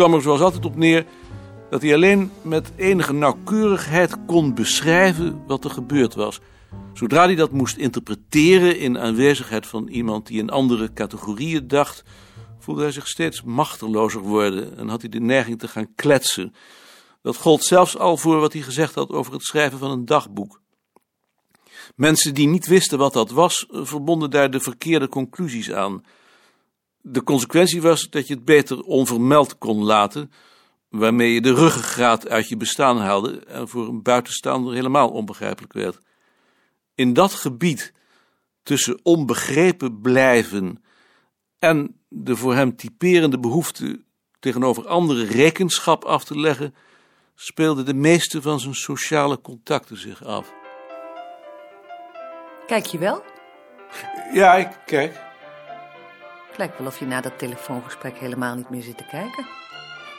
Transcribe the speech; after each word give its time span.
kwam 0.00 0.14
er 0.14 0.22
zoals 0.22 0.40
altijd 0.40 0.64
op 0.64 0.76
neer 0.76 1.06
dat 1.70 1.82
hij 1.82 1.94
alleen 1.94 2.30
met 2.42 2.72
enige 2.76 3.12
nauwkeurigheid 3.12 4.16
kon 4.26 4.54
beschrijven 4.54 5.42
wat 5.46 5.64
er 5.64 5.70
gebeurd 5.70 6.14
was. 6.14 6.40
Zodra 6.92 7.24
hij 7.24 7.34
dat 7.34 7.52
moest 7.52 7.76
interpreteren 7.76 8.78
in 8.78 8.98
aanwezigheid 8.98 9.66
van 9.66 9.88
iemand 9.88 10.26
die 10.26 10.38
in 10.38 10.50
andere 10.50 10.92
categorieën 10.92 11.68
dacht, 11.68 12.02
voelde 12.58 12.82
hij 12.82 12.92
zich 12.92 13.08
steeds 13.08 13.42
machtelozer 13.42 14.20
worden 14.20 14.76
en 14.76 14.88
had 14.88 15.00
hij 15.00 15.10
de 15.10 15.20
neiging 15.20 15.58
te 15.58 15.68
gaan 15.68 15.94
kletsen. 15.94 16.54
Dat 17.22 17.36
gold 17.36 17.64
zelfs 17.64 17.98
al 17.98 18.16
voor 18.16 18.40
wat 18.40 18.52
hij 18.52 18.62
gezegd 18.62 18.94
had 18.94 19.10
over 19.10 19.32
het 19.32 19.42
schrijven 19.42 19.78
van 19.78 19.90
een 19.90 20.04
dagboek. 20.04 20.60
Mensen 21.96 22.34
die 22.34 22.48
niet 22.48 22.66
wisten 22.66 22.98
wat 22.98 23.12
dat 23.12 23.30
was, 23.30 23.66
verbonden 23.70 24.30
daar 24.30 24.50
de 24.50 24.60
verkeerde 24.60 25.08
conclusies 25.08 25.72
aan. 25.72 26.02
De 27.02 27.22
consequentie 27.22 27.82
was 27.82 28.10
dat 28.10 28.26
je 28.26 28.34
het 28.34 28.44
beter 28.44 28.80
onvermeld 28.80 29.58
kon 29.58 29.84
laten, 29.84 30.32
waarmee 30.88 31.32
je 31.32 31.40
de 31.40 31.54
ruggengraat 31.54 32.28
uit 32.28 32.48
je 32.48 32.56
bestaan 32.56 32.98
haalde 32.98 33.44
en 33.44 33.68
voor 33.68 33.88
een 33.88 34.02
buitenstaander 34.02 34.74
helemaal 34.74 35.10
onbegrijpelijk 35.10 35.72
werd. 35.72 35.98
In 36.94 37.12
dat 37.12 37.32
gebied 37.32 37.92
tussen 38.62 39.00
onbegrepen 39.02 40.00
blijven 40.00 40.82
en 41.58 42.00
de 42.08 42.36
voor 42.36 42.54
hem 42.54 42.76
typerende 42.76 43.38
behoefte 43.38 44.04
tegenover 44.38 44.86
anderen 44.86 45.26
rekenschap 45.26 46.04
af 46.04 46.24
te 46.24 46.38
leggen, 46.38 46.74
speelden 47.34 47.84
de 47.84 47.94
meeste 47.94 48.42
van 48.42 48.60
zijn 48.60 48.74
sociale 48.74 49.40
contacten 49.40 49.96
zich 49.96 50.24
af. 50.24 50.52
Kijk 52.66 52.86
je 52.86 52.98
wel? 52.98 53.24
Ja, 54.32 54.54
ik 54.54 54.78
kijk. 54.86 55.29
Het 56.50 56.58
lijkt 56.58 56.78
wel 56.78 56.86
of 56.86 56.98
je 56.98 57.06
na 57.06 57.20
dat 57.20 57.38
telefoongesprek 57.38 58.18
helemaal 58.18 58.54
niet 58.54 58.70
meer 58.70 58.82
zit 58.82 58.96
te 58.96 59.04
kijken. 59.10 59.46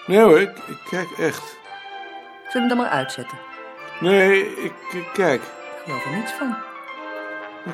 Nee 0.06 0.20
hoor, 0.20 0.40
ik, 0.40 0.58
ik 0.58 0.78
kijk 0.90 1.10
echt. 1.18 1.58
Zullen 2.50 2.52
we 2.52 2.60
hem 2.60 2.68
dan 2.68 2.78
maar 2.78 2.90
uitzetten? 2.90 3.38
Nee, 4.00 4.64
ik, 4.64 4.74
ik 4.92 5.08
kijk. 5.14 5.42
Ik 5.42 5.82
geloof 5.84 6.06
er 6.06 6.16
niets 6.16 6.32
van. 6.32 6.56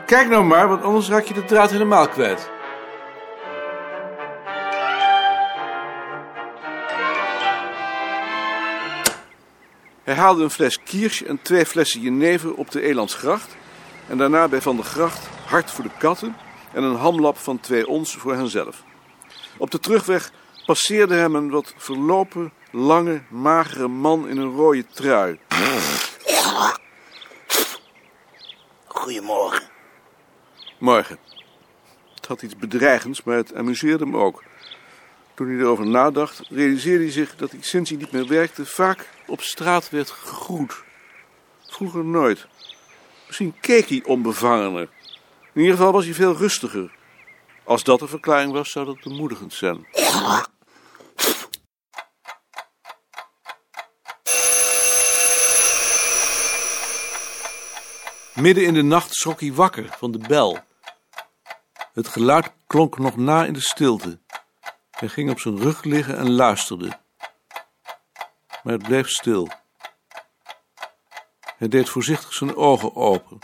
Kijk 0.05 0.29
nou 0.29 0.43
maar, 0.43 0.67
want 0.67 0.83
anders 0.83 1.09
raak 1.09 1.23
je 1.23 1.33
de 1.33 1.45
draad 1.45 1.71
helemaal 1.71 2.07
kwijt. 2.07 2.49
Hij 10.03 10.15
haalde 10.15 10.43
een 10.43 10.49
fles 10.49 10.83
Kirsch 10.83 11.21
en 11.21 11.41
twee 11.41 11.65
flessen 11.65 12.01
jenever 12.01 12.53
op 12.53 12.71
de 12.71 12.81
Elandsgracht. 12.81 13.55
En 14.07 14.17
daarna 14.17 14.47
bij 14.47 14.61
Van 14.61 14.75
der 14.75 14.85
Gracht 14.85 15.27
hart 15.45 15.71
voor 15.71 15.83
de 15.83 15.91
katten 15.97 16.35
en 16.73 16.83
een 16.83 16.95
hamlap 16.95 17.37
van 17.37 17.59
twee 17.59 17.87
ons 17.87 18.15
voor 18.15 18.33
henzelf. 18.33 18.83
Op 19.57 19.71
de 19.71 19.79
terugweg 19.79 20.31
passeerde 20.65 21.15
hem 21.15 21.35
een 21.35 21.49
wat 21.49 21.73
verlopen, 21.77 22.51
lange, 22.71 23.21
magere 23.29 23.87
man 23.87 24.27
in 24.27 24.37
een 24.37 24.55
rode 24.55 24.85
trui. 24.85 25.39
Goedemorgen. 28.85 29.69
Morgen. 30.77 31.17
Het 32.15 32.25
had 32.25 32.41
iets 32.41 32.55
bedreigends, 32.55 33.23
maar 33.23 33.35
het 33.35 33.55
amuseerde 33.55 34.03
hem 34.03 34.17
ook. 34.17 34.43
Toen 35.33 35.47
hij 35.47 35.57
erover 35.57 35.87
nadacht, 35.87 36.41
realiseerde 36.49 37.03
hij 37.03 37.11
zich 37.11 37.35
dat 37.35 37.51
hij 37.51 37.61
sinds 37.61 37.89
hij 37.89 37.99
niet 37.99 38.11
meer 38.11 38.27
werkte 38.27 38.65
vaak 38.65 39.09
op 39.27 39.41
straat 39.41 39.89
werd 39.89 40.09
gegroet. 40.09 40.83
Vroeger 41.67 42.05
nooit. 42.05 42.47
Misschien 43.25 43.55
keek 43.59 43.89
hij 43.89 44.03
onbevangener. 44.05 44.89
In 45.57 45.63
ieder 45.63 45.77
geval 45.77 45.93
was 45.93 46.05
hij 46.05 46.13
veel 46.13 46.35
rustiger. 46.35 46.91
Als 47.63 47.83
dat 47.83 48.01
een 48.01 48.07
verklaring 48.07 48.51
was, 48.51 48.71
zou 48.71 48.85
dat 48.85 49.03
bemoedigend 49.03 49.53
zijn. 49.53 49.87
Midden 58.33 58.65
in 58.65 58.73
de 58.73 58.81
nacht 58.81 59.15
schrok 59.15 59.39
hij 59.39 59.53
wakker 59.53 59.95
van 59.97 60.11
de 60.11 60.17
bel. 60.17 60.59
Het 61.93 62.07
geluid 62.07 62.51
klonk 62.67 62.97
nog 62.97 63.15
na 63.15 63.45
in 63.45 63.53
de 63.53 63.61
stilte. 63.61 64.19
Hij 64.91 65.07
ging 65.07 65.29
op 65.29 65.39
zijn 65.39 65.57
rug 65.59 65.83
liggen 65.83 66.17
en 66.17 66.31
luisterde. 66.31 66.99
Maar 68.63 68.73
het 68.73 68.83
bleef 68.83 69.09
stil. 69.09 69.49
Hij 71.57 71.67
deed 71.67 71.89
voorzichtig 71.89 72.33
zijn 72.33 72.55
ogen 72.55 72.95
open. 72.95 73.39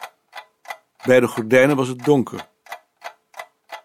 Bij 1.06 1.20
de 1.20 1.28
gordijnen 1.28 1.76
was 1.76 1.88
het 1.88 2.04
donker. 2.04 2.48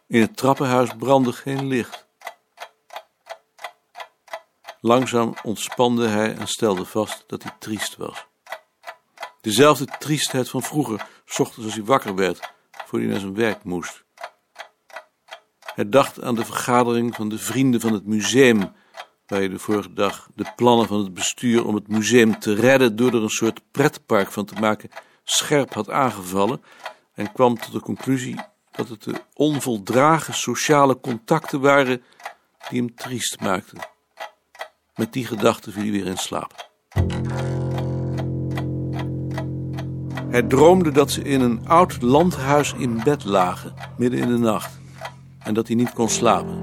In 0.07 0.21
het 0.21 0.37
trappenhuis 0.37 0.91
brandde 0.99 1.33
geen 1.33 1.67
licht. 1.67 2.07
Langzaam 4.81 5.35
ontspande 5.43 6.09
hij 6.09 6.37
en 6.37 6.49
stelde 6.49 6.85
vast 6.85 7.25
dat 7.27 7.43
hij 7.43 7.53
triest 7.59 7.97
was. 7.97 8.27
Dezelfde 9.41 9.85
triestheid 9.99 10.49
van 10.49 10.63
vroeger, 10.63 11.07
ochtends 11.39 11.65
als 11.65 11.75
hij 11.75 11.85
wakker 11.85 12.15
werd, 12.15 12.53
voor 12.71 12.99
hij 12.99 13.09
naar 13.09 13.21
zijn 13.21 13.35
werk 13.35 13.65
moest. 13.65 14.05
Hij 15.75 15.89
dacht 15.89 16.23
aan 16.23 16.35
de 16.35 16.45
vergadering 16.45 17.15
van 17.15 17.29
de 17.29 17.39
vrienden 17.39 17.81
van 17.81 17.93
het 17.93 18.07
museum, 18.07 18.59
waar 19.27 19.39
hij 19.39 19.49
de 19.49 19.59
vorige 19.59 19.93
dag 19.93 20.29
de 20.35 20.53
plannen 20.57 20.87
van 20.87 20.99
het 20.99 21.15
bestuur 21.15 21.67
om 21.67 21.75
het 21.75 21.89
museum 21.89 22.39
te 22.39 22.55
redden 22.55 22.97
door 22.97 23.15
er 23.15 23.23
een 23.23 23.29
soort 23.29 23.61
pretpark 23.71 24.31
van 24.31 24.45
te 24.45 24.55
maken, 24.55 24.91
scherp 25.25 25.75
had 25.75 25.91
aangevallen 25.91 26.63
en 27.19 27.33
kwam 27.33 27.59
tot 27.59 27.73
de 27.73 27.81
conclusie 27.81 28.41
dat 28.71 28.89
het 28.89 29.03
de 29.03 29.23
onvoldragen 29.35 30.35
sociale 30.35 31.01
contacten 31.01 31.61
waren 31.61 32.03
die 32.69 32.79
hem 32.79 32.95
triest 32.95 33.41
maakten. 33.41 33.79
Met 34.95 35.13
die 35.13 35.27
gedachte 35.27 35.71
viel 35.73 35.83
hij 35.83 35.91
weer 35.91 36.07
in 36.07 36.17
slaap. 36.17 36.71
Hij 40.29 40.43
droomde 40.43 40.91
dat 40.91 41.11
ze 41.11 41.23
in 41.23 41.41
een 41.41 41.69
oud 41.69 42.03
landhuis 42.03 42.73
in 42.73 43.03
bed 43.05 43.25
lagen, 43.25 43.75
midden 43.97 44.21
in 44.21 44.29
de 44.29 44.39
nacht, 44.39 44.79
en 45.39 45.55
dat 45.55 45.67
hij 45.67 45.77
niet 45.77 45.93
kon 45.93 46.09
slapen. 46.09 46.61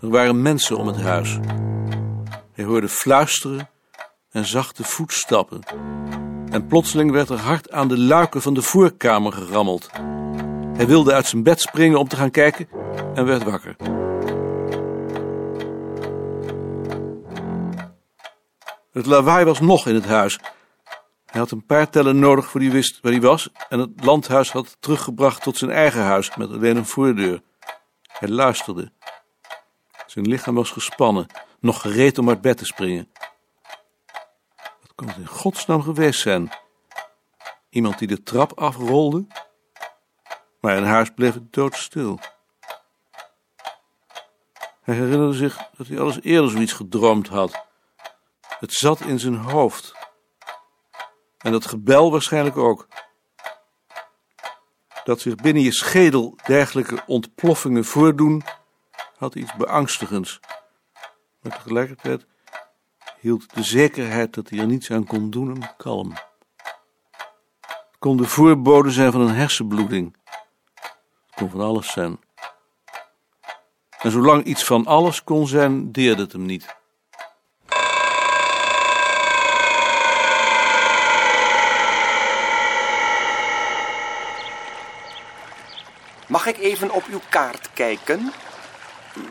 Er 0.00 0.10
waren 0.10 0.42
mensen 0.42 0.76
om 0.76 0.86
het 0.86 1.00
huis. 1.00 1.38
Hij 2.52 2.64
hoorde 2.64 2.88
fluisteren 2.88 3.68
en 4.30 4.44
zachte 4.44 4.84
voetstappen. 4.84 5.60
En 6.50 6.66
plotseling 6.66 7.10
werd 7.10 7.28
er 7.28 7.38
hard 7.38 7.70
aan 7.70 7.88
de 7.88 7.98
luiken 7.98 8.42
van 8.42 8.54
de 8.54 8.62
voorkamer 8.62 9.32
gerammeld. 9.32 9.90
Hij 10.76 10.86
wilde 10.86 11.12
uit 11.12 11.26
zijn 11.26 11.42
bed 11.42 11.60
springen 11.60 11.98
om 11.98 12.08
te 12.08 12.16
gaan 12.16 12.30
kijken 12.30 12.68
en 13.14 13.24
werd 13.24 13.42
wakker. 13.42 13.76
Het 18.92 19.06
lawaai 19.06 19.44
was 19.44 19.60
nog 19.60 19.86
in 19.86 19.94
het 19.94 20.06
huis. 20.06 20.38
Hij 21.26 21.40
had 21.40 21.50
een 21.50 21.66
paar 21.66 21.90
tellen 21.90 22.18
nodig 22.18 22.46
voor 22.46 22.60
hij 22.60 22.70
wist 22.70 22.98
waar 23.02 23.12
hij 23.12 23.20
was 23.20 23.48
en 23.68 23.78
het 23.78 23.90
landhuis 24.04 24.50
had 24.52 24.76
teruggebracht 24.80 25.42
tot 25.42 25.56
zijn 25.56 25.70
eigen 25.70 26.02
huis 26.02 26.36
met 26.36 26.50
alleen 26.50 26.76
een 26.76 26.86
voordeur. 26.86 27.40
Hij 28.06 28.28
luisterde. 28.28 28.92
Zijn 30.06 30.28
lichaam 30.28 30.54
was 30.54 30.70
gespannen, 30.70 31.26
nog 31.60 31.80
gereed 31.80 32.18
om 32.18 32.28
uit 32.28 32.40
bed 32.40 32.56
te 32.56 32.64
springen. 32.64 33.09
Kon 35.00 35.08
het 35.08 35.16
in 35.18 35.26
godsnaam 35.26 35.82
geweest 35.82 36.20
zijn? 36.20 36.52
Iemand 37.68 37.98
die 37.98 38.08
de 38.08 38.22
trap 38.22 38.58
afrolde? 38.58 39.26
Maar 40.60 40.76
in 40.76 40.82
huis 40.82 41.10
bleef 41.10 41.34
het 41.34 41.52
doodstil. 41.52 42.18
Hij 44.82 44.94
herinnerde 44.94 45.32
zich 45.32 45.70
dat 45.76 45.86
hij 45.86 45.98
alles 46.00 46.20
eerder 46.20 46.50
zoiets 46.50 46.72
gedroomd 46.72 47.28
had. 47.28 47.66
Het 48.58 48.72
zat 48.72 49.00
in 49.00 49.18
zijn 49.18 49.34
hoofd. 49.34 49.94
En 51.38 51.52
dat 51.52 51.66
gebel 51.66 52.10
waarschijnlijk 52.10 52.56
ook. 52.56 52.88
Dat 55.04 55.20
zich 55.20 55.34
binnen 55.34 55.62
je 55.62 55.72
schedel 55.72 56.38
dergelijke 56.46 57.02
ontploffingen 57.06 57.84
voordoen, 57.84 58.42
had 59.16 59.34
iets 59.34 59.54
beangstigends. 59.56 60.40
Maar 61.40 61.52
tegelijkertijd 61.52 62.26
hield 63.20 63.54
de 63.54 63.62
zekerheid 63.62 64.34
dat 64.34 64.48
hij 64.48 64.58
er 64.58 64.66
niets 64.66 64.90
aan 64.90 65.06
kon 65.06 65.30
doen 65.30 65.48
hem 65.48 65.76
kalm. 65.76 66.12
Het 67.20 67.98
kon 67.98 68.16
de 68.16 68.24
voorbode 68.24 68.90
zijn 68.90 69.12
van 69.12 69.20
een 69.20 69.34
hersenbloeding. 69.34 70.16
Het 71.26 71.34
kon 71.34 71.50
van 71.50 71.60
alles 71.60 71.92
zijn. 71.92 72.18
En 73.98 74.10
zolang 74.10 74.44
iets 74.44 74.64
van 74.64 74.86
alles 74.86 75.24
kon 75.24 75.46
zijn, 75.46 75.92
deerde 75.92 76.22
het 76.22 76.32
hem 76.32 76.46
niet. 76.46 76.78
Mag 86.26 86.46
ik 86.46 86.58
even 86.58 86.90
op 86.90 87.04
uw 87.10 87.20
kaart 87.28 87.72
kijken? 87.72 88.32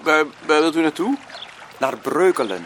Waar, 0.03 0.25
waar 0.45 0.61
wilt 0.61 0.75
u 0.75 0.81
naartoe? 0.81 1.17
Naar 1.79 1.97
Breukelen. 1.97 2.65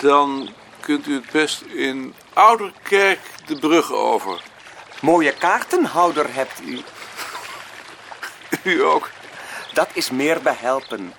Dan 0.00 0.54
kunt 0.80 1.06
u 1.06 1.14
het 1.14 1.30
best 1.30 1.60
in 1.60 2.14
Ouderkerk 2.32 3.20
de 3.46 3.58
brug 3.58 3.92
over. 3.92 4.42
Mooie 5.00 5.32
kaartenhouder 5.32 6.34
hebt 6.34 6.60
u. 6.60 6.80
U 8.62 8.84
ook. 8.84 9.10
Dat 9.72 9.88
is 9.92 10.10
meer 10.10 10.42
behelpen. 10.42 11.14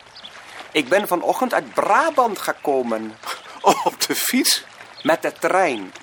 Ik 0.72 0.90
ben 0.90 1.08
vanochtend 1.08 1.54
uit 1.54 1.74
Brabant 1.74 2.40
gekomen. 2.40 3.18
Oh, 3.62 3.86
op 3.86 4.02
de 4.02 4.16
fiets? 4.16 4.64
Met 5.04 5.22
de 5.22 5.34
trein. 5.40 5.94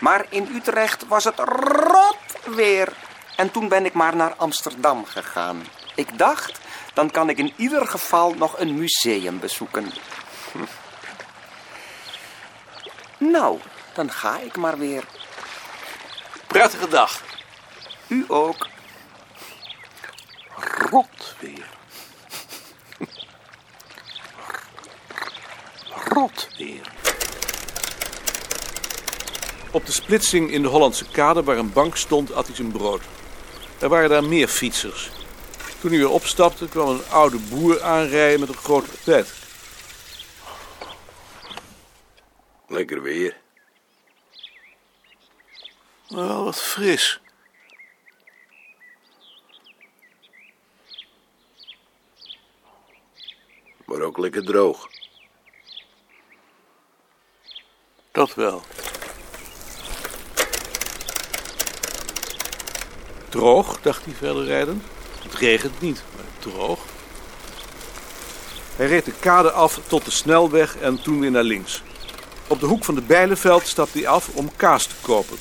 Maar 0.00 0.26
in 0.28 0.48
Utrecht 0.54 1.06
was 1.08 1.24
het 1.24 1.38
rot 1.38 2.54
weer. 2.54 2.92
En 3.36 3.50
toen 3.50 3.68
ben 3.68 3.84
ik 3.84 3.92
maar 3.92 4.16
naar 4.16 4.34
Amsterdam 4.36 5.04
gegaan. 5.04 5.66
Ik 5.94 6.18
dacht, 6.18 6.60
dan 6.94 7.10
kan 7.10 7.28
ik 7.28 7.38
in 7.38 7.52
ieder 7.56 7.86
geval 7.86 8.34
nog 8.34 8.58
een 8.58 8.78
museum 8.78 9.38
bezoeken. 9.40 9.92
Nou, 13.18 13.58
dan 13.94 14.10
ga 14.10 14.38
ik 14.38 14.56
maar 14.56 14.78
weer. 14.78 15.04
Prettige 16.46 16.88
dag. 16.88 17.22
U 18.06 18.24
ook. 18.28 18.68
Rot 20.90 21.34
weer. 21.40 21.68
Rot 26.08 26.48
weer. 26.56 26.92
Op 29.70 29.86
de 29.86 29.92
splitsing 29.92 30.50
in 30.50 30.62
de 30.62 30.68
Hollandse 30.68 31.04
kade 31.04 31.42
waar 31.42 31.56
een 31.56 31.72
bank 31.72 31.96
stond, 31.96 32.32
at 32.32 32.46
hij 32.46 32.56
zijn 32.56 32.72
brood. 32.72 33.02
Er 33.78 33.88
waren 33.88 34.10
daar 34.10 34.24
meer 34.24 34.48
fietsers. 34.48 35.10
Toen 35.80 35.90
hij 35.90 35.98
weer 35.98 36.10
opstapte, 36.10 36.68
kwam 36.68 36.88
een 36.88 37.02
oude 37.10 37.38
boer 37.38 37.82
aanrijden 37.82 38.40
met 38.40 38.48
een 38.48 38.54
grote 38.54 38.90
pet. 39.04 39.32
Lekker 42.66 43.02
weer. 43.02 43.36
Wel 46.08 46.44
wat 46.44 46.62
fris. 46.62 47.20
Maar 53.84 54.00
ook 54.00 54.18
lekker 54.18 54.44
droog. 54.44 54.88
Dat 58.12 58.34
wel. 58.34 58.62
Droog, 63.28 63.80
dacht 63.80 64.04
hij 64.04 64.14
verder 64.14 64.44
rijden. 64.44 64.82
Het 65.22 65.34
regent 65.34 65.80
niet, 65.80 66.02
maar 66.16 66.24
droog. 66.38 66.84
Hij 68.76 68.86
reed 68.86 69.04
de 69.04 69.12
kade 69.20 69.50
af 69.50 69.80
tot 69.86 70.04
de 70.04 70.10
snelweg 70.10 70.76
en 70.76 71.02
toen 71.02 71.20
weer 71.20 71.30
naar 71.30 71.42
links. 71.42 71.82
Op 72.48 72.60
de 72.60 72.66
hoek 72.66 72.84
van 72.84 72.94
de 72.94 73.02
Bijlenveld 73.02 73.66
stapte 73.66 73.98
hij 73.98 74.08
af 74.08 74.28
om 74.36 74.56
kaas 74.56 74.86
te 74.86 74.94
kopen. 75.02 75.38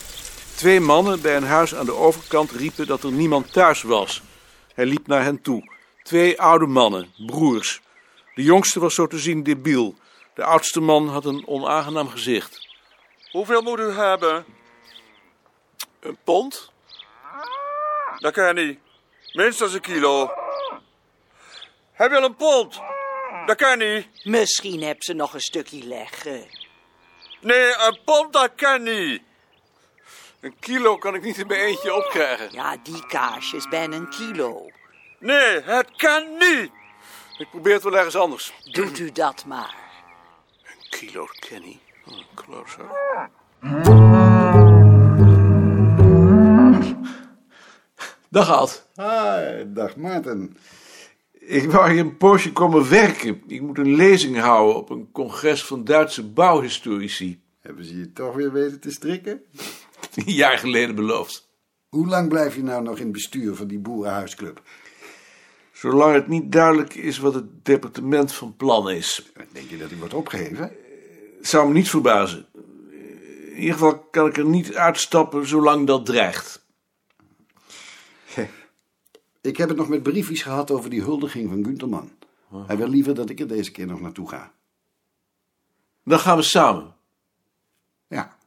Twee 0.55 0.79
mannen 0.79 1.21
bij 1.21 1.35
een 1.35 1.43
huis 1.43 1.75
aan 1.75 1.85
de 1.85 1.95
overkant 1.95 2.51
riepen 2.51 2.87
dat 2.87 3.03
er 3.03 3.11
niemand 3.11 3.53
thuis 3.53 3.81
was. 3.81 4.21
Hij 4.73 4.85
liep 4.85 5.07
naar 5.07 5.23
hen 5.23 5.41
toe. 5.41 5.71
Twee 6.03 6.41
oude 6.41 6.65
mannen, 6.65 7.13
broers. 7.25 7.81
De 8.35 8.43
jongste 8.43 8.79
was 8.79 8.95
zo 8.95 9.07
te 9.07 9.19
zien 9.19 9.43
debiel. 9.43 9.95
De 10.33 10.43
oudste 10.43 10.79
man 10.79 11.07
had 11.07 11.25
een 11.25 11.47
onaangenaam 11.47 12.09
gezicht. 12.09 12.67
Hoeveel 13.31 13.61
moet 13.61 13.79
u 13.79 13.91
hebben? 13.91 14.45
Een 15.99 16.17
pond? 16.23 16.71
Dat 18.17 18.33
kan 18.33 18.55
niet. 18.55 18.79
Minstens 19.33 19.73
een 19.73 19.81
kilo. 19.81 20.31
Heb 21.91 22.11
je 22.11 22.17
al 22.17 22.23
een 22.23 22.35
pond? 22.35 22.81
Dat 23.45 23.55
kan 23.55 23.77
niet. 23.77 24.07
Misschien 24.23 24.83
heb 24.83 25.03
ze 25.03 25.13
nog 25.13 25.33
een 25.33 25.41
stukje 25.41 25.83
leggen. 25.83 26.62
Nee, 27.43 27.73
een 27.87 27.99
pond 28.05 28.33
dat 28.33 28.51
kan 28.55 28.83
niet. 28.83 29.21
Een 30.39 30.55
kilo 30.59 30.97
kan 30.97 31.15
ik 31.15 31.23
niet 31.23 31.37
in 31.37 31.47
mijn 31.47 31.59
eentje 31.59 31.93
opkrijgen. 31.93 32.51
Ja, 32.51 32.77
die 32.83 33.05
kaasjes 33.05 33.67
ben 33.69 33.91
een 33.91 34.09
kilo. 34.09 34.69
Nee, 35.19 35.61
het 35.61 35.95
kan 35.95 36.37
niet. 36.37 36.71
Ik 37.37 37.49
probeer 37.49 37.73
het 37.73 37.83
wel 37.83 37.97
ergens 37.97 38.15
anders. 38.15 38.53
Doet 38.71 38.99
u 38.99 39.11
dat 39.11 39.45
maar. 39.45 39.75
Een 40.63 40.89
kilo 40.89 41.25
Kenny. 41.39 41.79
Oh, 42.05 42.19
klootzak. 42.33 43.29
Dag 48.29 48.49
Ad. 48.49 48.87
Hi, 48.95 49.63
dag 49.73 49.95
Maarten. 49.95 50.57
Ik 51.45 51.71
wou 51.71 51.91
hier 51.91 51.99
een 51.99 52.17
poosje 52.17 52.51
komen 52.51 52.89
werken. 52.89 53.43
Ik 53.47 53.61
moet 53.61 53.77
een 53.77 53.95
lezing 53.95 54.37
houden 54.39 54.75
op 54.75 54.89
een 54.89 55.11
congres 55.11 55.65
van 55.65 55.83
Duitse 55.83 56.23
bouwhistorici. 56.29 57.41
Hebben 57.61 57.85
ze 57.85 57.97
je 57.97 58.13
toch 58.13 58.35
weer 58.35 58.51
weten 58.51 58.79
te 58.79 58.91
strikken? 58.91 59.41
Een 60.15 60.33
jaar 60.33 60.57
geleden 60.57 60.95
beloofd. 60.95 61.49
Hoe 61.89 62.07
lang 62.07 62.29
blijf 62.29 62.55
je 62.55 62.63
nou 62.63 62.83
nog 62.83 62.97
in 62.97 63.03
het 63.03 63.11
bestuur 63.11 63.55
van 63.55 63.67
die 63.67 63.79
boerenhuisclub? 63.79 64.61
Zolang 65.71 66.13
het 66.13 66.27
niet 66.27 66.51
duidelijk 66.51 66.95
is 66.95 67.17
wat 67.17 67.33
het 67.33 67.65
departement 67.65 68.33
van 68.33 68.55
plan 68.55 68.89
is. 68.89 69.31
Denk 69.51 69.69
je 69.69 69.77
dat 69.77 69.89
hij 69.89 69.99
wordt 69.99 70.13
opgeheven? 70.13 70.71
Het 71.37 71.47
zou 71.47 71.67
me 71.67 71.73
niet 71.73 71.89
verbazen. 71.89 72.45
In 73.49 73.59
ieder 73.59 73.73
geval 73.73 73.99
kan 73.99 74.27
ik 74.27 74.37
er 74.37 74.45
niet 74.45 74.75
uitstappen 74.75 75.47
zolang 75.47 75.87
dat 75.87 76.05
dreigt. 76.05 76.62
Ik 79.43 79.57
heb 79.57 79.69
het 79.69 79.77
nog 79.77 79.87
met 79.87 80.03
briefjes 80.03 80.41
gehad 80.41 80.71
over 80.71 80.89
die 80.89 81.01
huldiging 81.01 81.49
van 81.49 81.63
Gunterman. 81.63 82.11
Hij 82.67 82.77
wil 82.77 82.87
liever 82.87 83.15
dat 83.15 83.29
ik 83.29 83.39
er 83.39 83.47
deze 83.47 83.71
keer 83.71 83.85
nog 83.87 84.01
naartoe 84.01 84.29
ga. 84.29 84.53
Dan 86.03 86.19
gaan 86.19 86.37
we 86.37 86.43
samen. 86.43 86.95
Ja, 88.07 88.37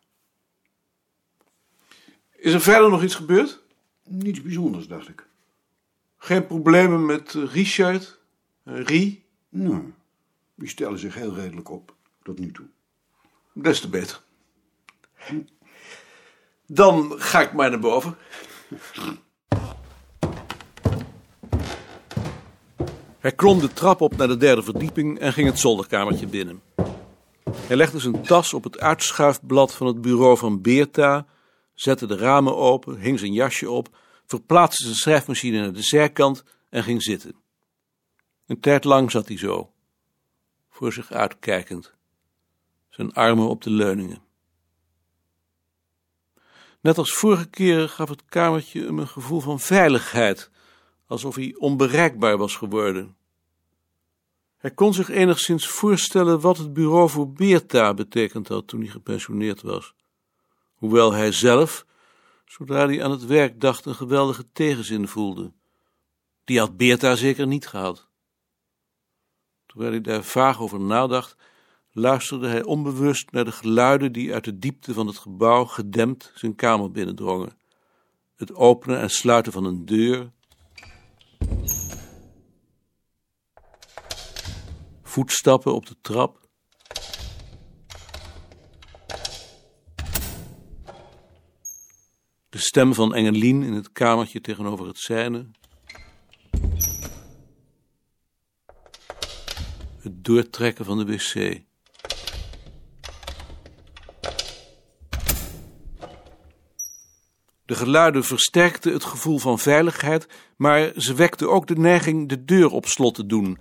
Is 2.36 2.52
er 2.52 2.60
verder 2.60 2.90
nog 2.90 3.02
iets 3.02 3.14
gebeurd? 3.14 3.62
niets 4.04 4.42
bijzonders, 4.42 4.86
dacht 4.86 5.08
ik. 5.08 5.26
Geen 6.18 6.46
problemen 6.46 7.06
met 7.06 7.34
eh, 7.34 7.52
Richard? 7.52 8.18
eh, 8.62 8.80
Rie? 8.84 9.24
Nou, 9.48 9.92
die 10.54 10.68
stellen 10.68 10.98
zich 10.98 11.14
heel 11.14 11.34
redelijk 11.34 11.70
op, 11.70 11.94
tot 12.22 12.38
nu 12.38 12.52
toe. 12.52 12.66
Des 13.52 13.80
te 13.80 13.88
beter. 13.88 14.22
Dan 16.66 17.20
ga 17.20 17.40
ik 17.40 17.52
maar 17.52 17.70
naar 17.70 17.78
boven. 17.78 18.16
Hij 23.26 23.34
klom 23.34 23.60
de 23.60 23.72
trap 23.72 24.00
op 24.00 24.16
naar 24.16 24.28
de 24.28 24.36
derde 24.36 24.62
verdieping 24.62 25.18
en 25.18 25.32
ging 25.32 25.48
het 25.48 25.58
zolderkamertje 25.58 26.26
binnen. 26.26 26.62
Hij 27.50 27.76
legde 27.76 27.98
zijn 27.98 28.22
tas 28.22 28.54
op 28.54 28.64
het 28.64 28.78
uitschuifblad 28.78 29.74
van 29.74 29.86
het 29.86 30.00
bureau 30.00 30.38
van 30.38 30.62
Beerta, 30.62 31.26
zette 31.74 32.06
de 32.06 32.16
ramen 32.16 32.56
open, 32.56 32.98
hing 32.98 33.18
zijn 33.18 33.32
jasje 33.32 33.70
op, 33.70 33.98
verplaatste 34.26 34.82
zijn 34.82 34.94
schrijfmachine 34.94 35.60
naar 35.60 35.72
de 35.72 35.82
zijkant 35.82 36.44
en 36.68 36.82
ging 36.82 37.02
zitten. 37.02 37.34
Een 38.46 38.60
tijd 38.60 38.84
lang 38.84 39.10
zat 39.10 39.28
hij 39.28 39.38
zo, 39.38 39.72
voor 40.70 40.92
zich 40.92 41.12
uitkijkend, 41.12 41.94
zijn 42.88 43.12
armen 43.12 43.48
op 43.48 43.62
de 43.62 43.70
leuningen. 43.70 44.22
Net 46.80 46.98
als 46.98 47.12
vorige 47.12 47.48
keren 47.48 47.88
gaf 47.88 48.08
het 48.08 48.24
kamertje 48.24 48.84
hem 48.84 48.98
een 48.98 49.08
gevoel 49.08 49.40
van 49.40 49.60
veiligheid, 49.60 50.50
alsof 51.06 51.34
hij 51.34 51.54
onbereikbaar 51.58 52.36
was 52.36 52.56
geworden. 52.56 53.15
Hij 54.66 54.74
kon 54.74 54.94
zich 54.94 55.08
enigszins 55.08 55.68
voorstellen 55.68 56.40
wat 56.40 56.58
het 56.58 56.72
bureau 56.72 57.10
voor 57.10 57.32
Beerta 57.32 57.94
betekend 57.94 58.48
had 58.48 58.66
toen 58.66 58.80
hij 58.80 58.88
gepensioneerd 58.88 59.62
was. 59.62 59.94
Hoewel 60.74 61.12
hij 61.12 61.32
zelf, 61.32 61.86
zodra 62.44 62.86
hij 62.86 63.04
aan 63.04 63.10
het 63.10 63.26
werk 63.26 63.60
dacht, 63.60 63.84
een 63.84 63.94
geweldige 63.94 64.46
tegenzin 64.52 65.08
voelde. 65.08 65.52
Die 66.44 66.58
had 66.58 66.76
Beerta 66.76 67.14
zeker 67.14 67.46
niet 67.46 67.66
gehad. 67.66 68.08
Terwijl 69.66 69.90
hij 69.90 70.00
daar 70.00 70.24
vaag 70.24 70.60
over 70.60 70.80
nadacht, 70.80 71.36
luisterde 71.92 72.48
hij 72.48 72.64
onbewust 72.64 73.30
naar 73.32 73.44
de 73.44 73.52
geluiden 73.52 74.12
die 74.12 74.34
uit 74.34 74.44
de 74.44 74.58
diepte 74.58 74.94
van 74.94 75.06
het 75.06 75.18
gebouw 75.18 75.64
gedempt 75.64 76.32
zijn 76.34 76.54
kamer 76.54 76.90
binnendrongen. 76.90 77.58
Het 78.36 78.54
openen 78.54 79.00
en 79.00 79.10
sluiten 79.10 79.52
van 79.52 79.64
een 79.64 79.84
deur. 79.84 80.30
Voetstappen 85.16 85.74
op 85.74 85.86
de 85.86 85.96
trap. 86.00 86.48
De 92.48 92.58
stem 92.58 92.94
van 92.94 93.14
Engelien 93.14 93.62
in 93.62 93.72
het 93.72 93.92
kamertje 93.92 94.40
tegenover 94.40 94.86
het 94.86 94.98
zijne. 94.98 95.46
Het 99.98 100.24
doortrekken 100.24 100.84
van 100.84 100.98
de 100.98 101.04
wc. 101.04 101.60
De 107.64 107.74
geluiden 107.74 108.24
versterkten 108.24 108.92
het 108.92 109.04
gevoel 109.04 109.38
van 109.38 109.58
veiligheid, 109.58 110.28
maar 110.56 110.92
ze 110.96 111.14
wekten 111.14 111.50
ook 111.50 111.66
de 111.66 111.76
neiging 111.76 112.28
de 112.28 112.44
deur 112.44 112.70
op 112.70 112.86
slot 112.86 113.14
te 113.14 113.26
doen. 113.26 113.58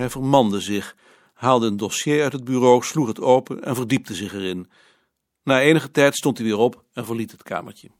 Hij 0.00 0.10
vermande 0.10 0.60
zich, 0.60 0.96
haalde 1.34 1.66
een 1.66 1.76
dossier 1.76 2.22
uit 2.22 2.32
het 2.32 2.44
bureau, 2.44 2.82
sloeg 2.82 3.06
het 3.06 3.20
open 3.20 3.62
en 3.62 3.74
verdiepte 3.74 4.14
zich 4.14 4.32
erin. 4.32 4.70
Na 5.42 5.60
enige 5.60 5.90
tijd 5.90 6.14
stond 6.14 6.38
hij 6.38 6.46
weer 6.46 6.56
op 6.56 6.84
en 6.92 7.04
verliet 7.04 7.30
het 7.30 7.42
kamertje. 7.42 7.90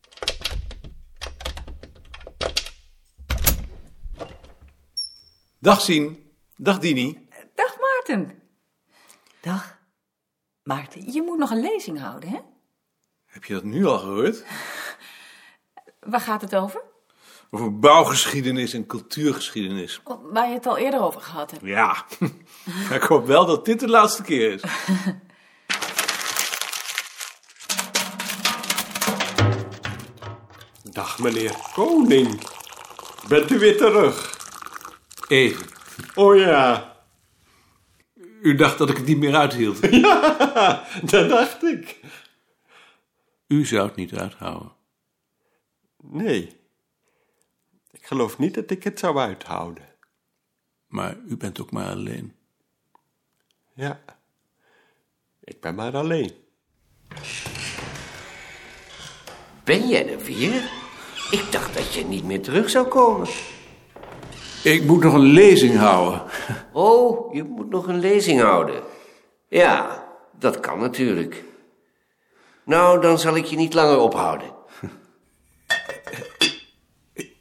Dag 5.59 5.81
Sien. 5.81 6.33
Dag 6.57 6.79
Dini. 6.79 7.29
Dag 7.55 7.77
Maarten. 7.79 8.43
Dag. 9.41 9.79
Maarten, 10.63 11.13
je 11.13 11.23
moet 11.23 11.39
nog 11.39 11.51
een 11.51 11.61
lezing 11.61 11.99
houden, 11.99 12.29
hè? 12.29 12.39
Heb 13.27 13.45
je 13.45 13.53
dat 13.53 13.65
nu 13.65 13.87
al 13.87 13.99
gehoord? 13.99 14.45
Waar 16.01 16.21
gaat 16.21 16.41
het 16.41 16.55
over? 16.55 16.90
Over 17.51 17.79
bouwgeschiedenis 17.79 18.73
en 18.75 18.87
cultuurgeschiedenis. 18.87 20.03
Waar 20.23 20.49
je 20.49 20.55
het 20.55 20.67
al 20.67 20.79
eerder 20.79 21.01
over 21.01 21.21
gehad 21.21 21.51
hebt. 21.51 21.65
Ja, 21.65 22.07
ik 22.97 23.03
hoop 23.03 23.27
wel 23.27 23.47
dat 23.47 23.65
dit 23.65 23.81
de 23.81 23.89
laatste 23.89 24.23
keer 24.23 24.53
is. 24.53 24.63
Dag 30.93 31.19
meneer 31.19 31.55
Koning. 31.75 32.41
Bent 33.29 33.51
u 33.51 33.59
weer 33.59 33.77
terug? 33.77 34.39
Even. 35.29 35.67
Oh 36.15 36.37
ja, 36.37 36.91
U 38.43 38.55
dacht 38.55 38.79
dat 38.79 38.91
ik 38.91 38.97
het 38.97 39.07
niet 39.07 39.19
meer 39.19 39.35
uithield. 39.35 39.81
dat 41.13 41.29
dacht 41.29 41.63
ik. 41.63 42.01
U 43.47 43.65
zou 43.65 43.87
het 43.87 43.97
niet 43.97 44.15
uithouden. 44.15 44.73
Nee. 46.03 46.60
Ik 47.93 48.07
geloof 48.07 48.39
niet 48.39 48.55
dat 48.55 48.71
ik 48.71 48.85
het 48.85 48.99
zou 48.99 49.19
uithouden. 49.19 49.89
Maar 50.87 51.17
u 51.29 51.37
bent 51.37 51.61
ook 51.61 51.71
maar 51.71 51.91
alleen. 51.91 52.35
Ja. 53.75 54.01
Ik 55.45 55.61
ben 55.61 55.75
maar 55.75 55.97
alleen. 55.97 56.33
Ben 59.65 59.89
jij 59.89 60.13
er 60.13 60.25
weer? 60.25 60.71
Ik 61.31 61.47
dacht 61.51 61.75
dat 61.75 61.95
je 61.95 62.05
niet 62.05 62.25
meer 62.25 62.43
terug 62.43 62.71
zou 62.71 62.89
komen. 62.89 63.29
Ik 64.63 64.85
moet 64.85 65.03
nog 65.03 65.15
een 65.15 65.21
lezing 65.21 65.77
houden. 65.77 66.23
Oh, 66.73 67.35
je 67.35 67.43
moet 67.43 67.71
nog 67.71 67.87
een 67.87 67.99
lezing 67.99 68.41
houden. 68.41 68.83
Ja, 69.49 70.05
dat 70.39 70.61
kan 70.61 70.79
natuurlijk. 70.79 71.45
Nou, 72.65 73.01
dan 73.01 73.19
zal 73.19 73.37
ik 73.37 73.45
je 73.45 73.57
niet 73.57 73.75
langer 73.75 73.99
ophouden. 73.99 74.60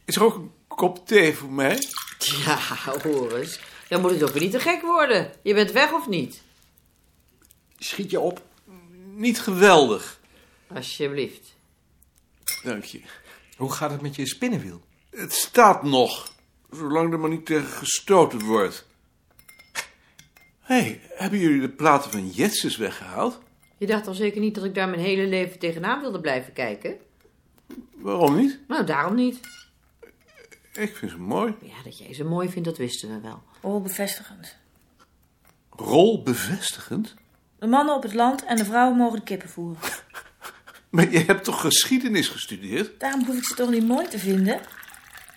Is 0.09 0.15
er 0.15 0.23
ook 0.23 0.35
een 0.35 0.51
kop 0.67 1.07
thee 1.07 1.33
voor 1.33 1.51
mij? 1.51 1.77
Ja, 2.19 2.57
hoor 3.03 3.37
eens. 3.37 3.59
Dan 3.87 4.01
moet 4.01 4.11
het 4.11 4.23
ook 4.23 4.29
weer 4.29 4.41
niet 4.41 4.51
te 4.51 4.59
gek 4.59 4.81
worden. 4.81 5.31
Je 5.41 5.53
bent 5.53 5.71
weg 5.71 5.91
of 5.91 6.07
niet? 6.07 6.41
Schiet 7.77 8.11
je 8.11 8.19
op. 8.19 8.41
Niet 9.15 9.39
geweldig. 9.39 10.19
Alsjeblieft. 10.73 11.55
Dank 12.63 12.83
je. 12.83 13.01
Hoe 13.57 13.71
gaat 13.71 13.91
het 13.91 14.01
met 14.01 14.15
je 14.15 14.27
spinnenwiel? 14.27 14.81
Het 15.09 15.33
staat 15.33 15.83
nog, 15.83 16.33
zolang 16.71 17.13
er 17.13 17.19
maar 17.19 17.29
niet 17.29 17.45
tegen 17.45 17.67
gestoten 17.67 18.41
wordt. 18.41 18.85
Hé, 20.59 20.81
hey, 20.81 21.01
hebben 21.09 21.39
jullie 21.39 21.61
de 21.61 21.69
platen 21.69 22.11
van 22.11 22.29
Jetsus 22.29 22.77
weggehaald? 22.77 23.39
Je 23.77 23.87
dacht 23.87 24.07
al 24.07 24.13
zeker 24.13 24.41
niet 24.41 24.55
dat 24.55 24.63
ik 24.63 24.75
daar 24.75 24.89
mijn 24.89 25.01
hele 25.01 25.27
leven 25.27 25.59
tegenaan 25.59 26.01
wilde 26.01 26.21
blijven 26.21 26.53
kijken? 26.53 26.97
Waarom 27.95 28.35
niet? 28.35 28.59
Nou, 28.67 28.85
daarom 28.85 29.15
niet. 29.15 29.39
Ik 30.73 30.95
vind 30.95 31.11
ze 31.11 31.17
mooi. 31.17 31.55
Ja, 31.61 31.73
dat 31.83 31.97
jij 31.97 32.13
ze 32.13 32.23
mooi 32.23 32.49
vindt, 32.49 32.67
dat 32.67 32.77
wisten 32.77 33.09
we 33.09 33.19
wel. 33.21 33.43
Oh, 33.61 33.83
bevestigend. 33.83 34.55
Rol 35.69 36.23
bevestigend? 36.23 37.13
De 37.59 37.67
mannen 37.67 37.95
op 37.95 38.03
het 38.03 38.13
land 38.13 38.45
en 38.45 38.55
de 38.55 38.65
vrouwen 38.65 38.97
mogen 38.97 39.19
de 39.19 39.25
kippen 39.25 39.49
voeren. 39.49 39.81
Maar 40.89 41.11
je 41.11 41.19
hebt 41.19 41.43
toch 41.43 41.61
geschiedenis 41.61 42.27
gestudeerd? 42.27 42.99
Daarom 42.99 43.25
hoef 43.25 43.37
ik 43.37 43.43
ze 43.43 43.53
toch 43.55 43.69
niet 43.69 43.87
mooi 43.87 44.07
te 44.07 44.19
vinden? 44.19 44.59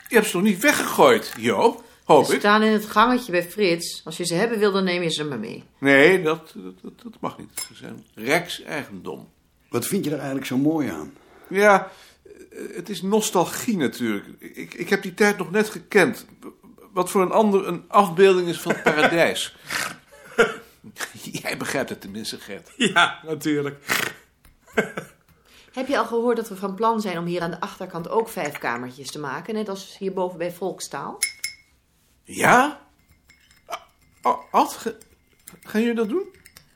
Je 0.08 0.14
hebt 0.14 0.26
ze 0.26 0.32
toch 0.32 0.42
niet 0.42 0.60
weggegooid, 0.62 1.32
Jo? 1.38 1.84
Hoop 2.04 2.24
Ze 2.24 2.32
ik. 2.32 2.38
staan 2.38 2.62
in 2.62 2.72
het 2.72 2.84
gangetje 2.86 3.32
bij 3.32 3.42
Frits. 3.42 4.00
Als 4.04 4.16
je 4.16 4.24
ze 4.24 4.34
hebben 4.34 4.58
wil, 4.58 4.72
dan 4.72 4.84
neem 4.84 5.02
je 5.02 5.10
ze 5.10 5.24
maar 5.24 5.38
mee. 5.38 5.64
Nee, 5.78 6.22
dat, 6.22 6.52
dat, 6.56 6.74
dat, 6.82 7.02
dat 7.02 7.20
mag 7.20 7.38
niet. 7.38 7.66
Ze 7.68 7.74
zijn 7.74 8.06
Rex 8.14 8.62
eigendom. 8.62 9.28
Wat 9.68 9.86
vind 9.86 10.04
je 10.04 10.10
er 10.10 10.16
eigenlijk 10.16 10.46
zo 10.46 10.56
mooi 10.56 10.88
aan? 10.88 11.12
Ja, 11.48 11.90
het 12.74 12.88
is 12.88 13.02
nostalgie 13.02 13.76
natuurlijk. 13.76 14.26
Ik, 14.38 14.74
ik 14.74 14.88
heb 14.88 15.02
die 15.02 15.14
tijd 15.14 15.38
nog 15.38 15.50
net 15.50 15.70
gekend. 15.70 16.26
Wat 16.92 17.10
voor 17.10 17.22
een 17.22 17.30
ander 17.30 17.66
een 17.66 17.84
afbeelding 17.88 18.48
is 18.48 18.60
van 18.60 18.72
het 18.72 18.82
paradijs. 18.82 19.56
Jij 21.42 21.56
begrijpt 21.56 21.88
het 21.88 22.00
tenminste, 22.00 22.38
Gert. 22.40 22.70
Ja, 22.94 23.18
natuurlijk. 23.26 23.84
Heb 25.72 25.86
je 25.88 25.98
al 25.98 26.04
gehoord 26.04 26.36
dat 26.36 26.48
we 26.48 26.56
van 26.56 26.74
plan 26.74 27.00
zijn 27.00 27.18
om 27.18 27.24
hier 27.24 27.40
aan 27.42 27.50
de 27.50 27.60
achterkant 27.60 28.08
ook 28.08 28.28
vijf 28.28 28.58
kamertjes 28.58 29.10
te 29.10 29.18
maken? 29.18 29.54
Net 29.54 29.68
als 29.68 29.98
hierboven 29.98 30.38
bij 30.38 30.52
Volkstaal? 30.52 31.18
Ja? 32.24 32.80
Ad, 34.50 34.72
ga- 34.72 34.92
gaan 35.62 35.80
jullie 35.80 35.96
dat 35.96 36.08
doen? 36.08 36.26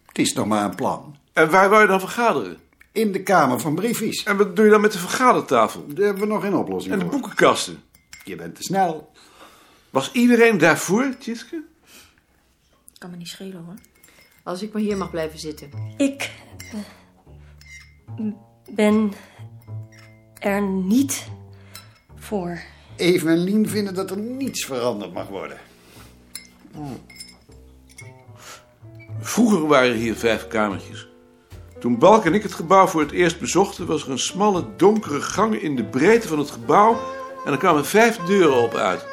Het 0.07 0.19
is 0.19 0.33
nog 0.33 0.47
maar 0.47 0.65
een 0.65 0.75
plan. 0.75 1.17
En 1.33 1.51
waar 1.51 1.69
wou 1.69 1.83
je 1.83 1.89
dan 1.89 2.01
vergaderen? 2.01 2.59
In 2.97 3.13
de 3.13 3.23
kamer 3.23 3.61
van 3.61 3.75
briefies. 3.75 4.23
En 4.23 4.37
wat 4.37 4.57
doe 4.57 4.65
je 4.65 4.71
dan 4.71 4.81
met 4.81 4.93
de 4.93 4.99
vergadertafel? 4.99 5.87
Daar 5.87 6.05
hebben 6.05 6.23
we 6.23 6.29
nog 6.29 6.43
geen 6.43 6.55
oplossing 6.55 6.93
En 6.93 6.99
de 6.99 7.05
voor. 7.05 7.15
boekenkasten? 7.15 7.83
Je 8.25 8.37
bent 8.37 8.55
te 8.55 8.63
snel. 8.63 9.13
Was 9.91 10.13
iedereen 10.13 10.59
daarvoor, 10.59 11.15
Tjitske? 11.19 11.63
Kan 12.99 13.11
me 13.11 13.17
niet 13.17 13.29
schelen 13.29 13.65
hoor. 13.65 13.75
Als 14.43 14.63
ik 14.63 14.73
maar 14.73 14.83
hier 14.83 14.97
mag 14.97 15.11
blijven 15.11 15.39
zitten. 15.39 15.71
Ik 15.97 16.31
eh, 16.59 18.25
ben 18.71 19.13
er 20.39 20.63
niet 20.63 21.27
voor. 22.17 22.61
Even 22.97 23.29
en 23.29 23.39
Lien 23.39 23.69
vinden 23.69 23.95
dat 23.95 24.11
er 24.11 24.19
niets 24.19 24.65
veranderd 24.65 25.13
mag 25.13 25.29
worden. 25.29 25.59
Vroeger 29.21 29.67
waren 29.67 29.97
hier 29.97 30.15
vijf 30.15 30.49
kamertjes. 30.49 31.09
Toen 31.81 31.99
Balk 31.99 32.25
en 32.25 32.35
ik 32.35 32.43
het 32.43 32.53
gebouw 32.53 32.87
voor 32.87 33.01
het 33.01 33.11
eerst 33.11 33.41
bezochten, 33.41 33.87
was 33.87 34.05
er 34.05 34.11
een 34.11 34.19
smalle, 34.19 34.65
donkere 34.77 35.21
gang 35.21 35.61
in 35.63 35.77
de 35.77 35.85
breedte 35.85 36.29
van 36.29 36.39
het 36.39 36.51
gebouw 36.51 36.99
en 37.45 37.53
er 37.53 37.59
kwamen 37.59 37.87
vijf 37.87 38.17
deuren 38.17 38.63
op 38.63 38.75
uit. 38.75 39.07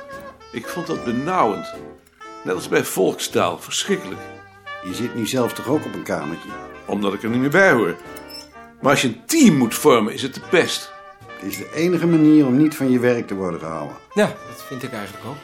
Ik 0.51 0.67
vond 0.67 0.87
dat 0.87 1.03
benauwend. 1.03 1.73
Net 2.43 2.55
als 2.55 2.69
bij 2.69 2.83
volkstaal, 2.83 3.59
verschrikkelijk. 3.59 4.21
Je 4.83 4.93
zit 4.93 5.15
nu 5.15 5.27
zelf 5.27 5.53
toch 5.53 5.67
ook 5.67 5.85
op 5.85 5.93
een 5.93 6.03
kamertje? 6.03 6.49
Omdat 6.85 7.13
ik 7.13 7.23
er 7.23 7.29
niet 7.29 7.39
meer 7.39 7.49
bij 7.49 7.71
hoor. 7.71 7.95
Maar 8.81 8.91
als 8.91 9.01
je 9.01 9.07
een 9.07 9.25
team 9.25 9.57
moet 9.57 9.75
vormen, 9.75 10.13
is 10.13 10.21
het 10.21 10.33
de 10.33 10.41
pest. 10.49 10.91
Het 11.27 11.51
is 11.51 11.57
de 11.57 11.73
enige 11.75 12.07
manier 12.07 12.45
om 12.45 12.57
niet 12.57 12.75
van 12.75 12.91
je 12.91 12.99
werk 12.99 13.27
te 13.27 13.35
worden 13.35 13.59
gehouden. 13.59 13.95
Ja, 14.13 14.25
dat 14.25 14.63
vind 14.67 14.83
ik 14.83 14.93
eigenlijk 14.93 15.25
ook. 15.25 15.35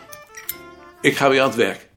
Ik 1.01 1.17
ga 1.17 1.29
weer 1.29 1.41
aan 1.41 1.47
het 1.47 1.55
werk. 1.55 1.88